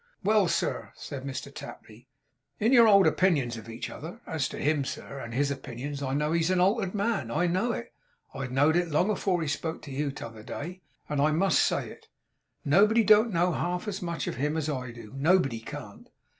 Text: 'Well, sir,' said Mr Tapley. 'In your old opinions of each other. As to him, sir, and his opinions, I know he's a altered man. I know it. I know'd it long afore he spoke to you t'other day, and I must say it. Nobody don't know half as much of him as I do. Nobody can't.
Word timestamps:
'Well, 0.23 0.47
sir,' 0.47 0.91
said 0.95 1.23
Mr 1.25 1.53
Tapley. 1.53 2.07
'In 2.59 2.73
your 2.73 2.87
old 2.87 3.05
opinions 3.05 3.55
of 3.55 3.69
each 3.69 3.87
other. 3.87 4.19
As 4.25 4.49
to 4.49 4.57
him, 4.57 4.83
sir, 4.83 5.19
and 5.19 5.31
his 5.31 5.51
opinions, 5.51 6.01
I 6.01 6.15
know 6.15 6.31
he's 6.31 6.49
a 6.49 6.57
altered 6.59 6.95
man. 6.95 7.29
I 7.29 7.45
know 7.45 7.71
it. 7.71 7.93
I 8.33 8.47
know'd 8.47 8.75
it 8.75 8.89
long 8.89 9.11
afore 9.11 9.43
he 9.43 9.47
spoke 9.47 9.83
to 9.83 9.91
you 9.91 10.09
t'other 10.09 10.41
day, 10.41 10.81
and 11.07 11.21
I 11.21 11.29
must 11.29 11.59
say 11.59 11.87
it. 11.91 12.07
Nobody 12.65 13.03
don't 13.03 13.31
know 13.31 13.51
half 13.51 13.87
as 13.87 14.01
much 14.01 14.25
of 14.25 14.37
him 14.37 14.57
as 14.57 14.67
I 14.69 14.89
do. 14.91 15.13
Nobody 15.17 15.59
can't. 15.59 16.09